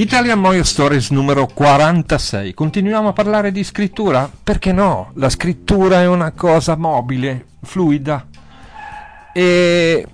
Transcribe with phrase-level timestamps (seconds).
[0.00, 2.54] Italian Moyo Stories numero 46.
[2.54, 4.30] Continuiamo a parlare di scrittura?
[4.42, 5.10] Perché no?
[5.16, 8.26] La scrittura è una cosa mobile, fluida
[9.34, 10.06] e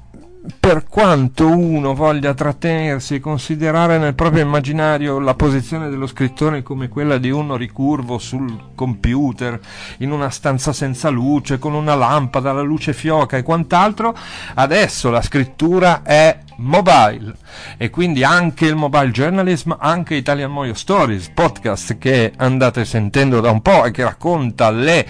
[0.58, 6.88] per quanto uno voglia trattenersi e considerare nel proprio immaginario la posizione dello scrittore come
[6.88, 9.58] quella di uno ricurvo sul computer,
[9.98, 14.16] in una stanza senza luce, con una lampada, la luce fioca e quant'altro,
[14.54, 17.34] adesso la scrittura è mobile.
[17.76, 23.50] E quindi anche il mobile journalism, anche Italian Moyo Stories, podcast che andate sentendo da
[23.50, 25.06] un po' e che racconta le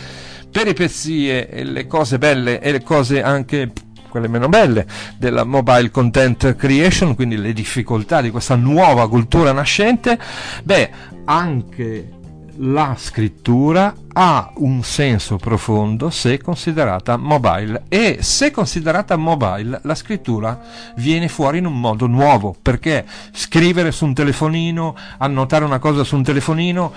[0.51, 3.71] peripezie e le cose belle e le cose anche
[4.09, 4.87] quelle meno belle
[5.19, 10.19] della mobile content creation, quindi le difficoltà di questa nuova cultura nascente,
[10.63, 10.91] beh,
[11.25, 12.11] anche
[12.59, 17.85] la scrittura ha un senso profondo se considerata mobile.
[17.89, 20.59] E se considerata mobile la scrittura
[20.97, 26.17] viene fuori in un modo nuovo perché scrivere su un telefonino, annotare una cosa su
[26.17, 26.93] un telefonino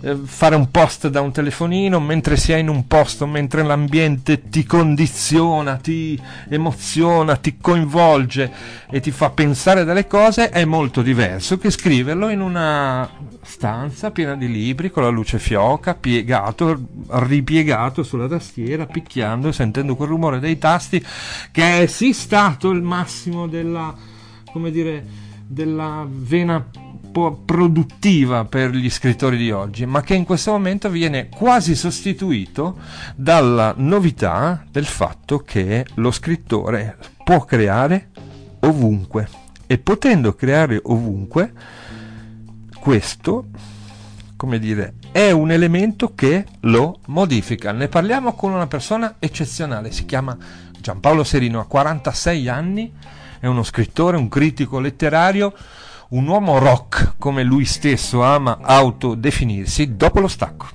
[0.00, 4.48] eh, fare un post da un telefonino mentre si è in un posto, mentre l'ambiente
[4.48, 8.50] ti condiziona, ti emoziona, ti coinvolge
[8.90, 13.08] e ti fa pensare delle cose è molto diverso che scriverlo in una
[13.42, 16.55] stanza piena di libri con la luce fioca, piegato,
[17.08, 21.04] ripiegato sulla tastiera, picchiando e sentendo quel rumore dei tasti
[21.50, 23.94] che è sì stato il massimo della,
[24.52, 25.04] come dire,
[25.46, 26.64] della vena
[27.44, 32.76] produttiva per gli scrittori di oggi, ma che in questo momento viene quasi sostituito
[33.14, 38.10] dalla novità del fatto che lo scrittore può creare
[38.60, 39.28] ovunque.
[39.66, 41.52] E potendo creare ovunque
[42.78, 43.46] questo
[44.36, 50.04] come dire è un elemento che lo modifica ne parliamo con una persona eccezionale si
[50.04, 50.36] chiama
[50.78, 52.92] Giampaolo Serino ha 46 anni
[53.40, 55.52] è uno scrittore un critico letterario
[56.08, 60.68] un uomo rock come lui stesso ama autodefinirsi dopo lo stacco.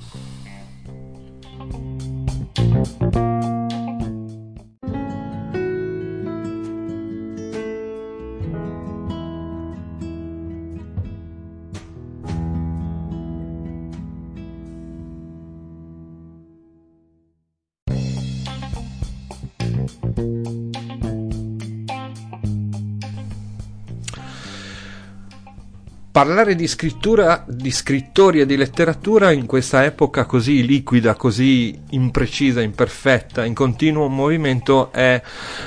[26.12, 32.62] Parlare di scrittura, di scrittori e di letteratura in questa epoca così liquida, così imprecisa,
[32.62, 35.22] imperfetta, in continuo movimento è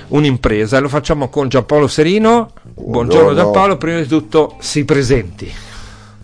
[0.08, 2.50] un'impresa lo facciamo con Giampaolo Serino.
[2.62, 5.50] Buongiorno, Buongiorno Giampaolo, prima di tutto si presenti.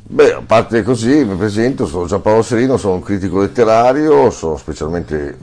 [0.02, 5.38] Beh, a parte così, mi presento, sono Giampaolo Serino, sono un critico letterario, sono specialmente,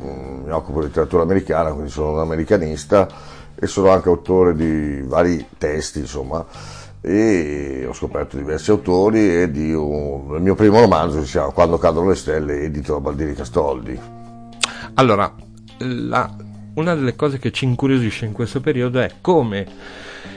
[0.47, 3.07] mi occupo di letteratura americana, quindi sono un americanista
[3.53, 6.45] e sono anche autore di vari testi, insomma
[7.01, 11.77] e ho scoperto diversi autori e di un, il mio primo romanzo si chiama Quando
[11.77, 13.99] cadono le stelle, edito da Baldini Castoldi.
[14.95, 15.33] Allora,
[15.79, 16.35] la,
[16.73, 19.65] una delle cose che ci incuriosisce in questo periodo è come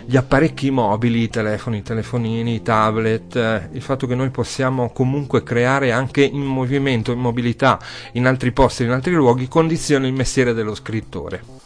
[0.07, 4.91] gli apparecchi mobili, i telefoni, i telefonini, i tablet, eh, il fatto che noi possiamo
[4.91, 7.79] comunque creare anche in movimento, in mobilità,
[8.13, 11.59] in altri posti, in altri luoghi, condiziona il mestiere dello scrittore.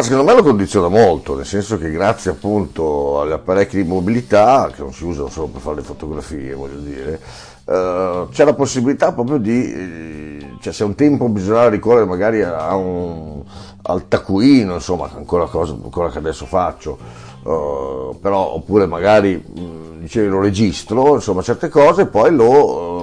[0.00, 4.80] Secondo me lo condiziona molto, nel senso che grazie appunto agli apparecchi di mobilità, che
[4.80, 7.20] non si usano solo per fare le fotografie, voglio dire,
[7.64, 13.42] eh, c'è la possibilità proprio di, eh, cioè se un tempo bisognava ricorrere magari un,
[13.82, 16.96] al taccuino, insomma, ancora cosa ancora che adesso faccio,
[17.44, 22.96] eh, però oppure magari, mh, dicevi, lo registro, insomma, certe cose, poi lo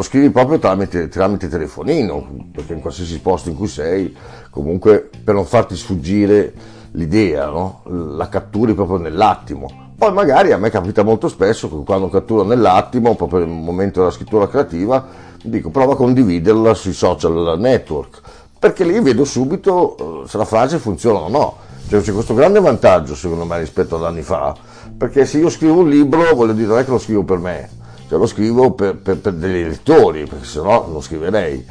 [0.00, 4.16] lo scrivi proprio tramite, tramite telefonino, perché in qualsiasi posto in cui sei,
[4.48, 6.54] comunque per non farti sfuggire
[6.92, 7.82] l'idea, no?
[7.84, 9.88] la catturi proprio nell'attimo.
[9.98, 14.10] Poi magari a me capita molto spesso che quando catturo nell'attimo, proprio nel momento della
[14.10, 15.06] scrittura creativa,
[15.42, 18.20] dico prova a condividerla sui social network.
[18.58, 21.56] perché lì vedo subito eh, se la frase funziona o no.
[21.90, 24.54] Cioè, c'è questo grande vantaggio secondo me rispetto ad anni fa,
[24.96, 27.68] perché se io scrivo un libro, voglio dire, non è che lo scrivo per me,
[28.08, 31.66] cioè lo scrivo per, per, per degli lettori, perché se no non scriverei.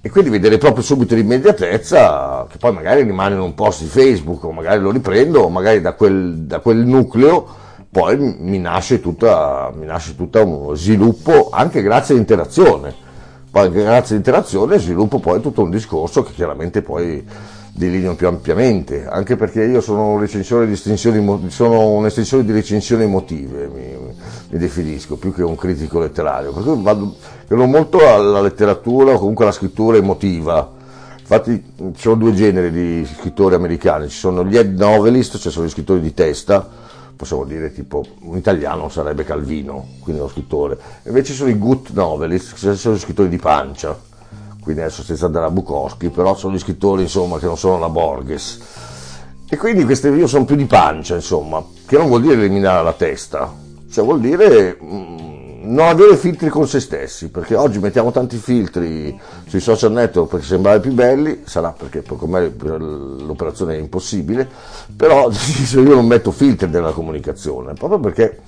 [0.00, 4.42] E quindi vedere proprio subito l'immediatezza, che poi magari rimane in un post di Facebook,
[4.44, 7.46] o magari lo riprendo, o magari da quel, da quel nucleo
[7.90, 12.94] poi mi nasce, tutta, mi nasce tutto uno sviluppo anche grazie all'interazione.
[13.50, 17.22] Poi grazie all'interazione sviluppo poi tutto un discorso che chiaramente poi
[17.78, 24.14] delineo più ampiamente, anche perché io sono un, di sono un'estensione di recensioni emotive, mi,
[24.50, 27.14] mi, definisco, più che un critico letterario, per cui vado,
[27.46, 30.76] credo molto alla letteratura o comunque alla scrittura emotiva.
[31.20, 31.62] Infatti
[31.94, 35.70] ci sono due generi di scrittori americani, ci sono gli head novelist, cioè sono gli
[35.70, 36.66] scrittori di testa,
[37.16, 42.56] possiamo dire tipo un italiano sarebbe Calvino, quindi lo scrittore, invece sono i good novelist,
[42.56, 44.07] cioè sono gli scrittori di pancia,
[44.68, 47.88] quindi adesso senza andare a Bukowski, però sono gli scrittori insomma che non sono la
[47.88, 48.60] Borges.
[49.48, 52.92] E quindi queste io sono più di pancia, insomma, che non vuol dire eliminare la
[52.92, 53.50] testa,
[53.90, 55.28] cioè vuol dire mm,
[55.62, 60.44] non avere filtri con se stessi, perché oggi mettiamo tanti filtri sui social network per
[60.44, 64.46] sembrare più belli, sarà perché per me l'operazione è impossibile,
[64.94, 65.30] però
[65.72, 68.40] io non metto filtri nella comunicazione, proprio perché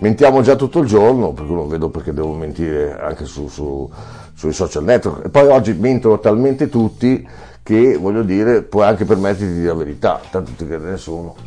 [0.00, 3.88] mentiamo già tutto il giorno, perché non vedo perché devo mentire anche su, su
[4.42, 7.24] sui social network e poi oggi mentono talmente tutti
[7.62, 11.36] che voglio dire puoi anche permetterti di dire la verità, tanto ti crede nessuno.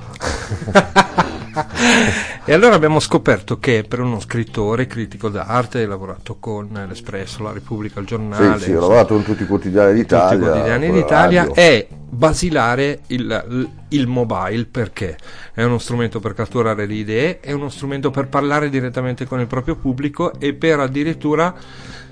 [2.47, 7.51] e allora abbiamo scoperto che per uno scrittore, critico d'arte, hai lavorato con l'Espresso, la
[7.51, 8.59] Repubblica, il giornale.
[8.59, 10.29] Sì, sì ho lavorato in tutti i quotidiani d'Italia.
[10.29, 15.17] Tutti i quotidiani d'Italia è basilare il, il, mobile perché
[15.53, 19.47] è uno strumento per catturare le idee, è uno strumento per parlare direttamente con il
[19.47, 21.53] proprio pubblico e per addirittura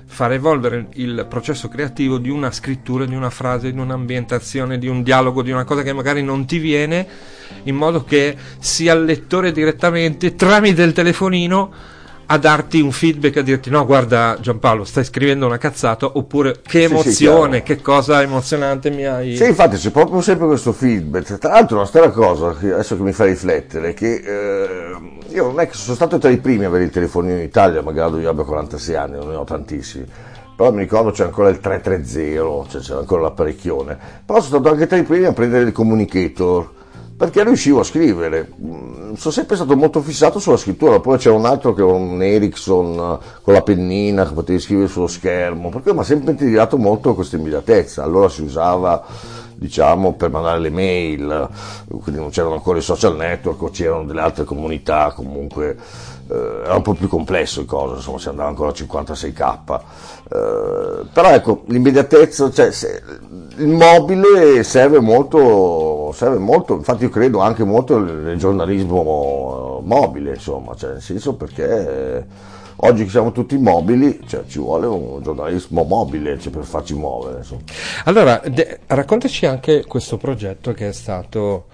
[0.06, 5.02] far evolvere il processo creativo di una scrittura, di una frase, di un'ambientazione, di un
[5.02, 7.06] dialogo, di una cosa che magari non ti viene,
[7.64, 11.72] in modo che sia il lettore direttamente tramite il telefonino
[12.26, 16.84] a darti un feedback, a dirti no guarda Giampaolo stai scrivendo una cazzata oppure che
[16.84, 19.36] emozione, sì, sì, che cosa emozionante mi hai...
[19.36, 23.02] Sì infatti c'è proprio sempre questo feedback, tra l'altro una strana cosa che adesso che
[23.02, 24.96] mi fa riflettere che eh,
[25.34, 27.82] io non è che sono stato tra i primi a avere il telefonino in Italia,
[27.82, 30.06] magari io abbia 46 anni, non ne ho tantissimi.
[30.56, 34.86] Però mi ricordo c'è ancora il 330, cioè c'era ancora l'apparecchione, però sono stato anche
[34.86, 36.70] tra i primi a prendere il communicator,
[37.16, 38.52] perché riuscivo a scrivere.
[38.60, 42.22] Mm, sono sempre stato molto fissato sulla scrittura, poi c'era un altro che era un
[42.22, 46.76] Ericsson eh, con la pennina che potevi scrivere sullo schermo, perché mi ha sempre intrigato
[46.76, 48.02] molto questa immediatezza.
[48.02, 49.04] Allora si usava
[49.54, 51.48] diciamo per mandare le mail,
[51.86, 55.76] quindi non c'erano ancora i social network o c'erano delle altre comunità comunque
[56.28, 59.80] eh, era un po' più complesso il coso, insomma si andava ancora a 56k.
[60.24, 63.02] Eh, però ecco, l'immediatezza, cioè, se,
[63.56, 65.38] il mobile serve molto,
[66.14, 72.26] serve molto, infatti io credo anche molto nel giornalismo mobile, insomma, cioè, nel senso perché
[72.76, 77.38] oggi che siamo tutti mobili, cioè, ci vuole un giornalismo mobile cioè, per farci muovere.
[77.38, 77.62] Insomma.
[78.04, 81.66] Allora, de- raccontaci anche questo progetto che è stato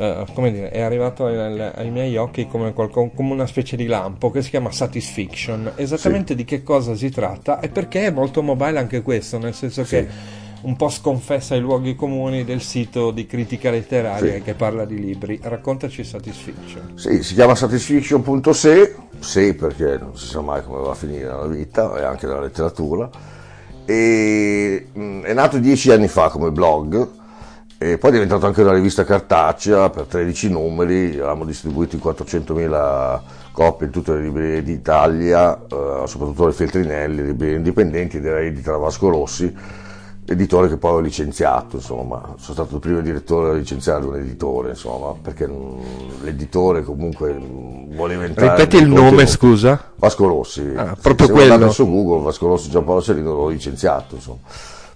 [0.00, 3.86] eh, come dire, è arrivato ai, ai miei occhi come, qualco, come, una specie di
[3.86, 5.72] lampo che si chiama Satisfaction.
[5.74, 6.36] Esattamente sì.
[6.36, 9.96] di che cosa si tratta e perché è molto mobile anche questo, nel senso sì.
[9.96, 10.08] che
[10.62, 14.42] un po' sconfessa i luoghi comuni del sito di critica letteraria sì.
[14.42, 15.38] che parla di libri.
[15.42, 16.92] Raccontaci Satisfaction.
[16.96, 21.46] Sì, si chiama satisfaction.se, sì perché non si sa mai come va a finire la
[21.46, 23.08] vita e anche la letteratura.
[23.84, 27.16] E, mh, mm, è nato dieci anni fa come blog
[27.80, 33.20] e poi è diventato anche una rivista cartacea per 13 numeri, avevamo distribuito in 400.000
[33.52, 38.40] copie in tutte le librerie d'Italia, eh, soprattutto le Feltrinelli, le librerie indipendenti ed era
[38.40, 39.54] edita da Vasco Rossi,
[40.30, 44.70] editore che poi ho licenziato, insomma, sono stato il primo direttore a licenziare un editore,
[44.70, 45.50] insomma, perché
[46.22, 47.34] l'editore comunque
[47.94, 48.62] voleva entrare...
[48.62, 49.92] Ripeti il nome, scusa?
[49.96, 50.72] Vasco Rossi.
[50.76, 51.66] Ah, proprio se quello.
[51.68, 54.38] Se su Google, Vasco Rossi Giampaolo Serino, l'ho licenziato, insomma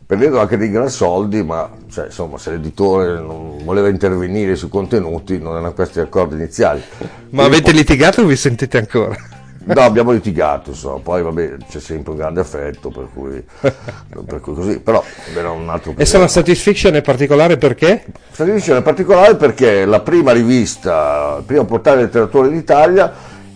[0.05, 5.39] prendendo anche dei gran soldi, ma cioè, insomma, se l'editore non voleva intervenire sui contenuti
[5.39, 6.83] non erano questi accordi iniziali.
[7.31, 7.75] Ma avete poi...
[7.75, 9.17] litigato o vi sentite ancora?
[9.64, 14.54] No, abbiamo litigato, insomma, poi vabbè c'è sempre un grande affetto, per cui, per cui
[14.54, 15.02] così, però
[15.35, 16.02] era un altro problema.
[16.02, 18.04] E sono Satisfaction in particolare perché?
[18.31, 23.12] Satisfaction in particolare perché la prima rivista, il primo portale letteratura d'Italia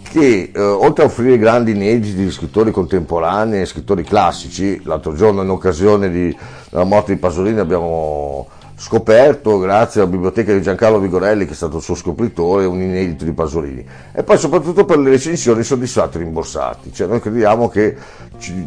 [0.08, 5.42] che eh, oltre a offrire grandi inediti di scrittori contemporanei e scrittori classici, l'altro giorno
[5.42, 6.36] in occasione di,
[6.70, 8.48] della morte di Pasolini abbiamo
[8.78, 13.24] scoperto grazie alla biblioteca di Giancarlo Vigorelli che è stato il suo scopritore un inedito
[13.24, 13.84] di Pasolini.
[14.12, 16.92] E poi soprattutto per le recensioni soddisfatti e rimborsati.
[16.92, 17.96] Cioè noi crediamo che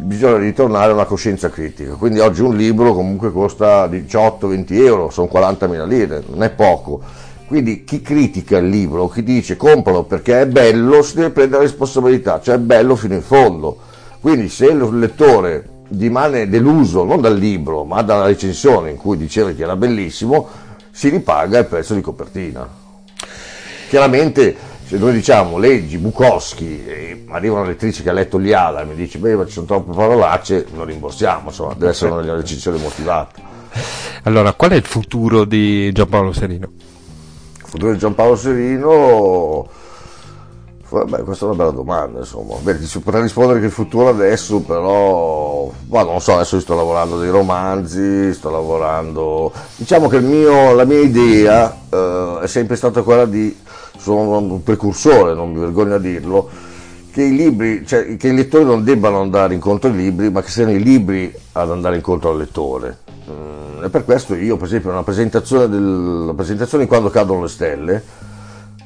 [0.02, 1.94] bisogna ritornare a una coscienza critica.
[1.94, 7.02] Quindi oggi un libro comunque costa 18-20 euro sono 40.000 lire non è poco.
[7.46, 11.68] Quindi chi critica il libro chi dice compralo perché è bello si deve prendere la
[11.68, 12.42] responsabilità.
[12.42, 13.78] Cioè è bello fino in fondo.
[14.20, 19.52] Quindi se il lettore rimane deluso non dal libro ma dalla recensione in cui diceva
[19.52, 20.48] che era bellissimo,
[20.92, 22.68] si ripaga il prezzo di copertina.
[23.90, 24.56] Chiaramente
[24.86, 28.96] se noi diciamo leggi Bukowski e arriva una lettrice che ha letto Liala e mi
[28.96, 33.40] dice beh ci sono troppe parolacce, non rimborsiamo, insomma deve essere una recensione motivata.
[34.24, 36.72] Allora, qual è il futuro di Giampaolo Serino?
[37.58, 39.70] Il futuro di Giampaolo Serino
[40.90, 42.56] Beh, questa è una bella domanda, insomma.
[42.60, 47.20] Beh, si potrà rispondere che il futuro adesso, però, ma non so, adesso sto lavorando
[47.20, 49.52] dei romanzi, sto lavorando.
[49.76, 53.56] Diciamo che mio, la mia idea eh, è sempre stata quella di.
[53.98, 56.50] Sono un precursore, non mi vergogno a dirlo,
[57.12, 60.50] che i libri, cioè che i lettori non debbano andare incontro ai libri, ma che
[60.50, 63.00] siano i libri ad andare incontro al lettore.
[63.30, 67.48] Mm, e per questo io, per esempio, una presentazione, del, presentazione di Quando cadono le
[67.48, 68.04] stelle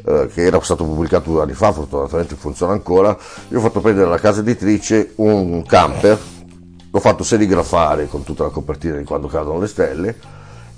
[0.06, 3.18] eh, che era stato pubblicato due anni fa, fortunatamente funziona ancora,
[3.50, 6.20] io ho fatto prendere alla casa editrice un camper,
[6.92, 10.16] l'ho fatto serigrafare con tutta la copertina di quando cadono le stelle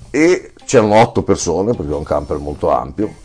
[0.09, 3.23] e c'erano otto persone perché è un camper molto ampio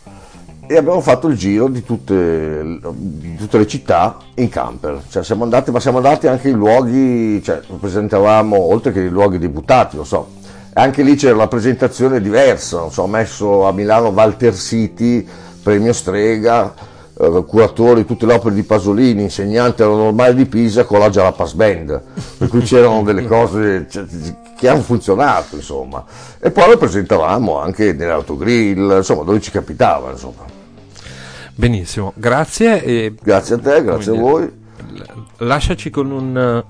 [0.67, 5.43] e abbiamo fatto il giro di tutte, di tutte le città in camper, cioè siamo
[5.43, 10.05] andati, ma siamo andati anche in luoghi, cioè presentavamo oltre che i luoghi debuttati, lo
[10.05, 10.29] so,
[10.73, 15.27] anche lì c'era la presentazione diversa, so, ho messo a Milano Walter City
[15.61, 16.73] premio Strega,
[17.19, 21.09] eh, curatore di tutte le opere di Pasolini, insegnante alla normale di Pisa con la
[21.09, 22.01] Jalapas Band,
[22.37, 24.05] per cui c'erano delle cose cioè,
[24.57, 26.03] che hanno funzionato, insomma.
[26.39, 30.45] E poi lo presentavamo anche nell'autogrill, insomma, dove ci capitava, insomma.
[31.53, 32.83] Benissimo, grazie.
[32.83, 34.59] E, grazie a te, grazie a voi.
[35.37, 36.63] Lasciaci con un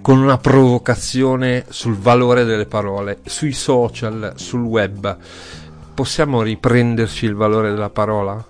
[0.00, 5.16] con una provocazione sul valore delle parole, sui social, sul web
[6.00, 8.42] possiamo riprenderci il valore della parola?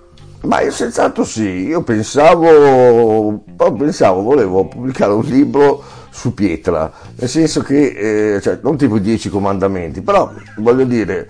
[0.42, 3.42] Ma io senz'altro sì, io pensavo,
[3.76, 9.00] pensavo, volevo pubblicare un libro su pietra, nel senso che, eh, cioè, non tipo i
[9.00, 11.28] dieci comandamenti, però voglio dire,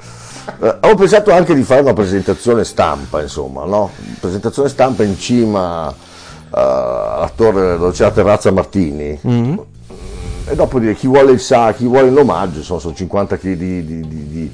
[0.61, 3.91] eh, avevo pensato anche di fare una presentazione stampa, insomma, no?
[4.21, 5.95] Presentazione stampa in cima uh,
[6.51, 9.19] alla torre dove c'è la terrazza Martini.
[9.27, 9.59] Mm-hmm.
[10.49, 13.87] E dopo dire chi vuole il sa, chi vuole l'omaggio, insomma, sono 50 kg di,
[13.87, 14.53] di, di, di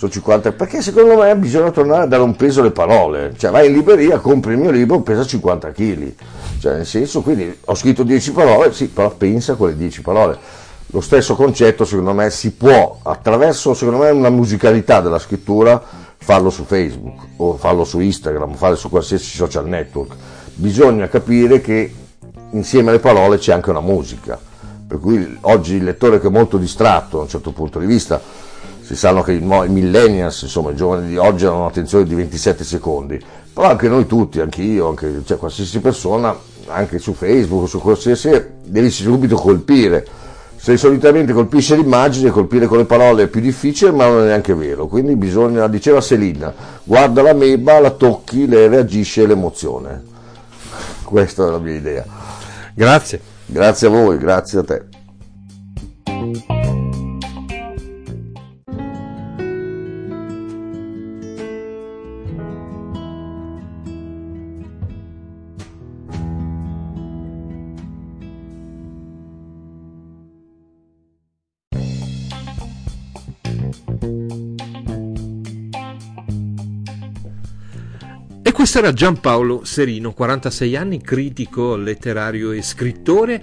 [0.00, 3.66] sono 50, perché secondo me bisogna tornare a dare un peso alle parole, cioè vai
[3.66, 6.14] in libreria, compri il mio libro, pesa 50 kg,
[6.58, 10.38] cioè nel senso, quindi ho scritto 10 parole, sì, però pensa a quelle 10 parole.
[10.86, 15.82] Lo stesso concetto secondo me si può, attraverso secondo me una musicalità della scrittura,
[16.16, 20.14] farlo su Facebook o farlo su Instagram, farlo su qualsiasi social network.
[20.54, 21.94] Bisogna capire che
[22.52, 24.40] insieme alle parole c'è anche una musica,
[24.88, 28.39] per cui oggi il lettore che è molto distratto da un certo punto di vista,
[28.90, 33.22] si sanno che i, millennials, insomma i giovani di oggi hanno un'attenzione di 27 secondi,
[33.52, 38.44] però anche noi tutti, anche io, anche cioè, qualsiasi persona, anche su Facebook, su qualsiasi,
[38.64, 40.04] devi subito colpire.
[40.56, 44.54] Se solitamente colpisce l'immagine, colpire con le parole è più difficile, ma non è neanche
[44.54, 44.88] vero.
[44.88, 50.02] Quindi bisogna, diceva Selina, guarda la meba, la tocchi, le reagisce l'emozione.
[51.04, 52.04] Questa è la mia idea.
[52.74, 53.20] Grazie.
[53.46, 54.99] Grazie a voi, grazie a te.
[78.80, 83.42] Era Giampaolo Serino, 46 anni, critico letterario e scrittore,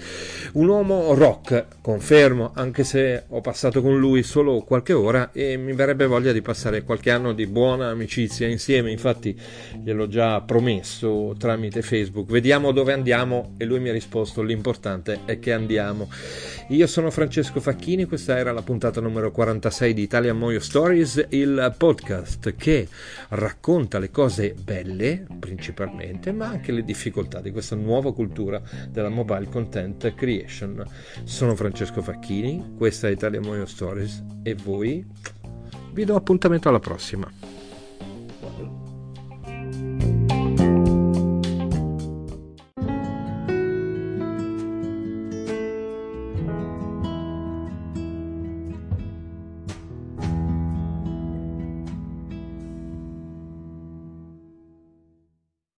[0.54, 5.74] un uomo rock, confermo, anche se ho passato con lui solo qualche ora e mi
[5.74, 9.38] verrebbe voglia di passare qualche anno di buona amicizia insieme, infatti
[9.84, 15.40] gliel'ho già promesso tramite Facebook, vediamo dove andiamo e lui mi ha risposto l'importante è
[15.40, 16.10] che andiamo.
[16.70, 21.74] Io sono Francesco Facchini, questa era la puntata numero 46 di Italia Moyo Stories, il
[21.78, 22.88] podcast che
[23.30, 29.48] racconta le cose belle principalmente, ma anche le difficoltà di questa nuova cultura della mobile
[29.50, 30.84] content creation.
[31.24, 35.06] Sono Francesco Facchini, questa è Italia Moyo Stories e voi
[35.94, 37.57] vi do appuntamento alla prossima.